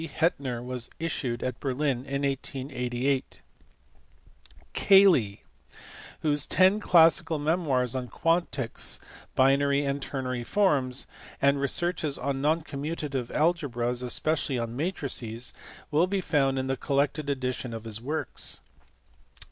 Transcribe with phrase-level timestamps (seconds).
[0.15, 3.39] Hettner, was issued at Berlin in 1888.
[4.73, 5.39] Cayley (see pp.
[6.19, 8.99] 462, 469, 481), whose ten classical memoirs on quantics
[9.35, 11.05] (binary and ternary forms)
[11.39, 15.53] and researches on non commutative algebras, especially on matrices,
[15.91, 18.61] will be found in the collected edition of his works.